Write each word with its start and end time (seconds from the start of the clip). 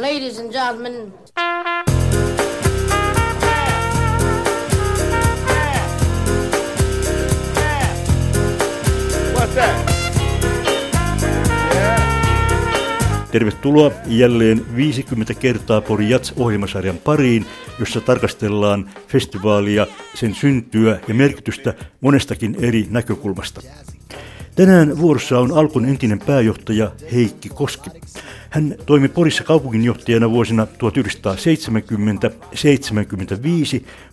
Ladies 0.00 0.38
and 0.38 0.52
gentlemen. 0.52 1.12
What's 9.34 9.54
that? 9.54 9.90
Tervetuloa 13.30 13.90
jälleen 14.06 14.66
50 14.76 15.34
kertaa 15.34 15.80
Pori 15.80 16.10
Jats-ohjelmasarjan 16.10 16.98
pariin, 16.98 17.46
jossa 17.80 18.00
tarkastellaan 18.00 18.90
festivaalia, 19.08 19.86
sen 20.14 20.34
syntyä 20.34 21.00
ja 21.08 21.14
merkitystä 21.14 21.74
monestakin 22.00 22.56
eri 22.60 22.86
näkökulmasta. 22.90 23.60
Tänään 24.58 24.98
vuorossa 24.98 25.38
on 25.38 25.52
Alkon 25.52 25.84
entinen 25.84 26.18
pääjohtaja 26.18 26.90
Heikki 27.12 27.48
Koski. 27.48 27.90
Hän 28.50 28.74
toimi 28.86 29.08
Porissa 29.08 29.44
kaupunginjohtajana 29.44 30.30
vuosina 30.30 30.64
1970-75, 30.64 30.68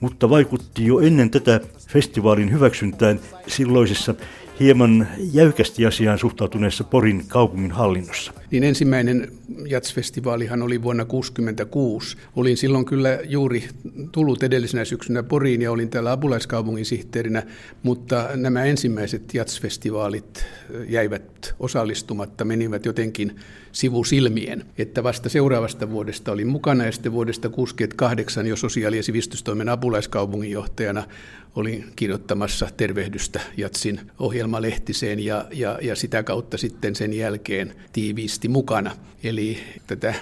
mutta 0.00 0.30
vaikutti 0.30 0.86
jo 0.86 1.00
ennen 1.00 1.30
tätä 1.30 1.60
festivaalin 1.88 2.52
hyväksyntään 2.52 3.20
silloisessa 3.46 4.14
hieman 4.62 5.08
jäykästi 5.32 5.86
asiaan 5.86 6.18
suhtautuneessa 6.18 6.84
Porin 6.84 7.24
kaupungin 7.28 7.70
hallinnossa. 7.70 8.32
Niin 8.50 8.64
ensimmäinen 8.64 9.32
jatsfestivaalihan 9.66 10.62
oli 10.62 10.82
vuonna 10.82 11.04
1966. 11.04 12.16
Olin 12.36 12.56
silloin 12.56 12.84
kyllä 12.84 13.18
juuri 13.24 13.64
tullut 14.12 14.42
edellisenä 14.42 14.84
syksynä 14.84 15.22
Poriin 15.22 15.62
ja 15.62 15.72
olin 15.72 15.90
täällä 15.90 16.12
apulaiskaupungin 16.12 16.84
sihteerinä, 16.84 17.42
mutta 17.82 18.28
nämä 18.34 18.64
ensimmäiset 18.64 19.34
jatsfestivaalit 19.34 20.46
jäivät 20.88 21.54
osallistumatta, 21.60 22.44
menivät 22.44 22.86
jotenkin 22.86 23.36
sivusilmien. 23.72 24.64
Että 24.78 25.02
vasta 25.02 25.28
seuraavasta 25.28 25.90
vuodesta 25.90 26.32
olin 26.32 26.48
mukana 26.48 26.84
ja 26.84 26.92
sitten 26.92 27.12
vuodesta 27.12 27.48
1968 27.48 28.46
jo 28.46 28.56
sosiaali- 28.56 28.96
ja 28.96 29.02
sivistystoimen 29.02 29.68
apulaiskaupunginjohtajana 29.68 31.04
olin 31.56 31.84
kirjoittamassa 31.96 32.68
tervehdystä 32.76 33.40
Jatsin 33.56 34.00
ohjelmalehtiseen 34.52 35.20
ja, 35.20 35.44
ja, 35.52 35.78
ja 35.82 35.96
sitä 35.96 36.22
kautta 36.22 36.58
sitten 36.58 36.94
sen 36.94 37.12
jälkeen 37.12 37.74
tiiviisti 37.92 38.48
mukana. 38.48 38.90
Eli 39.24 39.58
tätä 39.86 40.14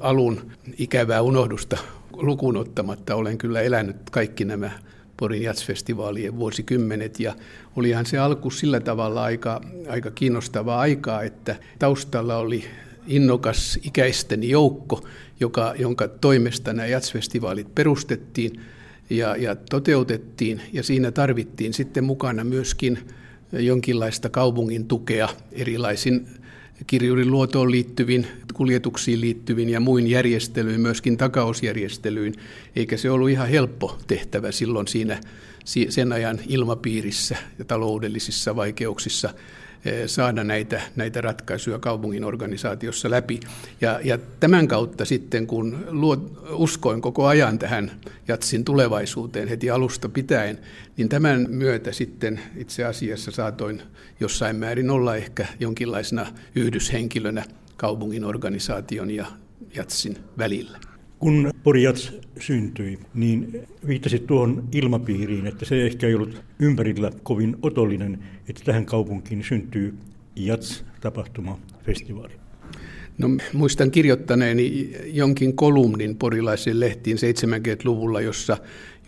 alun 0.00 0.50
ikävää 0.78 1.22
unohdusta 1.22 1.78
lukuun 2.12 2.56
ottamatta 2.56 3.14
olen 3.14 3.38
kyllä 3.38 3.60
elänyt 3.60 3.96
kaikki 4.10 4.44
nämä 4.44 4.70
Porin 5.16 5.42
jatsfestivaalien 5.42 6.36
vuosikymmenet 6.36 7.20
ja 7.20 7.34
olihan 7.76 8.06
se 8.06 8.18
alku 8.18 8.50
sillä 8.50 8.80
tavalla 8.80 9.22
aika, 9.22 9.60
aika 9.88 10.10
kiinnostavaa 10.10 10.80
aikaa, 10.80 11.22
että 11.22 11.56
taustalla 11.78 12.36
oli 12.36 12.64
innokas 13.06 13.78
ikäisten 13.82 14.42
joukko, 14.42 15.04
joka, 15.40 15.74
jonka 15.78 16.08
toimesta 16.08 16.72
nämä 16.72 16.86
jatsfestivaalit 16.86 17.74
perustettiin 17.74 18.60
ja, 19.10 19.36
ja 19.36 19.56
toteutettiin 19.56 20.60
ja 20.72 20.82
siinä 20.82 21.10
tarvittiin 21.10 21.74
sitten 21.74 22.04
mukana 22.04 22.44
myöskin 22.44 22.98
jonkinlaista 23.52 24.28
kaupungin 24.28 24.88
tukea 24.88 25.28
erilaisin 25.52 26.28
kirjurin 26.86 27.30
luotoon 27.30 27.70
liittyvin, 27.70 28.26
kuljetuksiin 28.54 29.20
liittyvin 29.20 29.68
ja 29.68 29.80
muin 29.80 30.06
järjestelyin, 30.06 30.80
myöskin 30.80 31.16
takausjärjestelyin, 31.16 32.34
eikä 32.76 32.96
se 32.96 33.10
ollut 33.10 33.30
ihan 33.30 33.48
helppo 33.48 33.98
tehtävä 34.06 34.52
silloin 34.52 34.88
siinä 34.88 35.20
sen 35.88 36.12
ajan 36.12 36.40
ilmapiirissä 36.48 37.36
ja 37.58 37.64
taloudellisissa 37.64 38.56
vaikeuksissa 38.56 39.34
saada 40.06 40.44
näitä, 40.44 40.82
näitä 40.96 41.20
ratkaisuja 41.20 41.78
kaupungin 41.78 42.24
organisaatiossa 42.24 43.10
läpi. 43.10 43.40
Ja, 43.80 44.00
ja 44.04 44.18
tämän 44.40 44.68
kautta 44.68 45.04
sitten, 45.04 45.46
kun 45.46 45.86
luot, 45.88 46.44
uskoin 46.52 47.00
koko 47.00 47.26
ajan 47.26 47.58
tähän 47.58 47.90
Jatsin 48.28 48.64
tulevaisuuteen 48.64 49.48
heti 49.48 49.70
alusta 49.70 50.08
pitäen, 50.08 50.58
niin 50.96 51.08
tämän 51.08 51.46
myötä 51.48 51.92
sitten 51.92 52.40
itse 52.56 52.84
asiassa 52.84 53.30
saatoin 53.30 53.82
jossain 54.20 54.56
määrin 54.56 54.90
olla 54.90 55.16
ehkä 55.16 55.46
jonkinlaisena 55.60 56.26
yhdyshenkilönä 56.54 57.44
kaupungin 57.76 58.24
organisaation 58.24 59.10
ja 59.10 59.26
Jatsin 59.74 60.16
välillä. 60.38 60.87
Kun 61.18 61.52
Jats 61.82 62.12
syntyi, 62.40 62.98
niin 63.14 63.62
viittasit 63.86 64.26
tuohon 64.26 64.68
ilmapiiriin, 64.72 65.46
että 65.46 65.64
se 65.64 65.86
ehkä 65.86 66.06
ei 66.06 66.14
ollut 66.14 66.42
ympärillä 66.58 67.10
kovin 67.22 67.56
otollinen, 67.62 68.18
että 68.48 68.62
tähän 68.64 68.86
kaupunkiin 68.86 69.44
syntyy 69.44 69.94
Jats-tapahtuma, 70.36 71.58
festivaali. 71.84 72.32
No, 73.18 73.28
muistan 73.52 73.90
kirjoittaneeni 73.90 74.92
jonkin 75.04 75.56
kolumnin 75.56 76.16
porilaisen 76.16 76.80
lehtiin 76.80 77.16
70-luvulla, 77.16 78.20
jossa, 78.20 78.56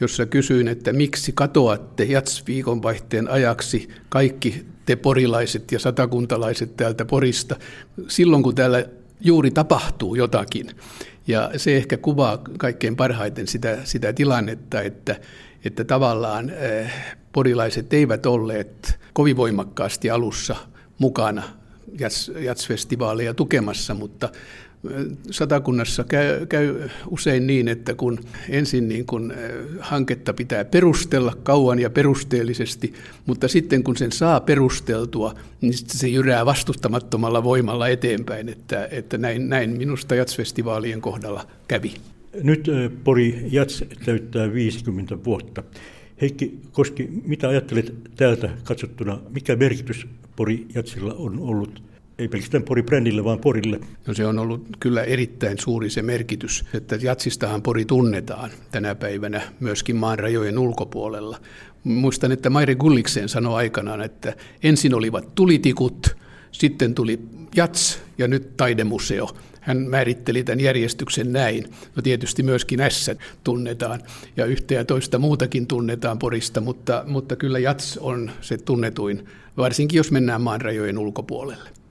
jossa 0.00 0.26
kysyin, 0.26 0.68
että 0.68 0.92
miksi 0.92 1.32
katoatte 1.34 2.04
Jats-viikonvaihteen 2.04 3.28
ajaksi 3.28 3.88
kaikki 4.08 4.64
te 4.86 4.96
porilaiset 4.96 5.72
ja 5.72 5.78
satakuntalaiset 5.78 6.76
täältä 6.76 7.04
Porista 7.04 7.56
silloin, 8.08 8.42
kun 8.42 8.54
täällä 8.54 8.84
juuri 9.20 9.50
tapahtuu 9.50 10.14
jotakin. 10.14 10.66
Ja 11.26 11.50
se 11.56 11.76
ehkä 11.76 11.96
kuvaa 11.96 12.38
kaikkein 12.58 12.96
parhaiten 12.96 13.46
sitä, 13.46 13.78
sitä 13.84 14.12
tilannetta, 14.12 14.82
että, 14.82 15.20
että 15.64 15.84
tavallaan 15.84 16.50
eh, 16.50 16.92
porilaiset 17.32 17.92
eivät 17.92 18.26
olleet 18.26 18.98
kovin 19.12 19.36
voimakkaasti 19.36 20.10
alussa 20.10 20.56
mukana 20.98 21.42
jats, 21.98 22.30
jatsfestivaaleja 22.38 23.34
tukemassa, 23.34 23.94
mutta 23.94 24.28
Satakunnassa 25.30 26.04
käy, 26.04 26.46
käy 26.46 26.88
usein 27.08 27.46
niin, 27.46 27.68
että 27.68 27.94
kun 27.94 28.18
ensin 28.48 28.88
niin 28.88 29.06
kun 29.06 29.34
hanketta 29.80 30.32
pitää 30.32 30.64
perustella 30.64 31.36
kauan 31.42 31.78
ja 31.78 31.90
perusteellisesti, 31.90 32.94
mutta 33.26 33.48
sitten 33.48 33.82
kun 33.82 33.96
sen 33.96 34.12
saa 34.12 34.40
perusteltua, 34.40 35.34
niin 35.60 35.72
se 35.76 36.08
jyrää 36.08 36.46
vastustamattomalla 36.46 37.44
voimalla 37.44 37.88
eteenpäin, 37.88 38.48
että, 38.48 38.88
että 38.90 39.18
näin, 39.18 39.48
näin 39.48 39.70
minusta 39.70 40.14
jatsfestivaalien 40.14 41.00
kohdalla 41.00 41.46
kävi. 41.68 41.94
Nyt 42.42 42.66
Pori 43.04 43.46
Jats 43.50 43.84
täyttää 44.04 44.52
50 44.52 45.24
vuotta. 45.24 45.62
Heikki 46.20 46.60
Koski, 46.72 47.08
mitä 47.26 47.48
ajattelet 47.48 47.94
täältä 48.16 48.50
katsottuna, 48.64 49.20
mikä 49.34 49.56
merkitys 49.56 50.06
Pori 50.36 50.66
Jatsilla 50.74 51.14
on 51.14 51.38
ollut 51.38 51.89
ei 52.20 52.28
pelkästään 52.28 52.64
Pori-brändille, 52.64 53.24
vaan 53.24 53.38
Porille. 53.38 53.80
No 54.06 54.14
se 54.14 54.26
on 54.26 54.38
ollut 54.38 54.66
kyllä 54.80 55.02
erittäin 55.02 55.58
suuri 55.58 55.90
se 55.90 56.02
merkitys, 56.02 56.64
että 56.74 56.98
jatsistahan 57.02 57.62
Pori 57.62 57.84
tunnetaan 57.84 58.50
tänä 58.70 58.94
päivänä 58.94 59.42
myöskin 59.60 59.96
maan 59.96 60.18
rajojen 60.18 60.58
ulkopuolella. 60.58 61.40
Muistan, 61.84 62.32
että 62.32 62.50
Maire 62.50 62.74
Gulliksen 62.74 63.28
sanoi 63.28 63.54
aikanaan, 63.54 64.02
että 64.02 64.36
ensin 64.62 64.94
olivat 64.94 65.34
tulitikut, 65.34 66.16
sitten 66.52 66.94
tuli 66.94 67.20
jats 67.56 67.98
ja 68.18 68.28
nyt 68.28 68.56
taidemuseo. 68.56 69.28
Hän 69.60 69.78
määritteli 69.78 70.44
tämän 70.44 70.60
järjestyksen 70.60 71.32
näin. 71.32 71.64
No 71.96 72.02
tietysti 72.02 72.42
myöskin 72.42 72.80
S 72.88 73.10
tunnetaan 73.44 74.00
ja 74.36 74.44
yhtä 74.44 74.74
ja 74.74 74.84
toista 74.84 75.18
muutakin 75.18 75.66
tunnetaan 75.66 76.18
Porista, 76.18 76.60
mutta, 76.60 77.04
mutta 77.06 77.36
kyllä 77.36 77.58
Jats 77.58 77.98
on 77.98 78.30
se 78.40 78.58
tunnetuin, 78.58 79.26
varsinkin 79.56 79.96
jos 79.96 80.10
mennään 80.10 80.42
maan 80.42 80.60
rajojen 80.60 80.98
ulkopuolelle. 80.98 81.80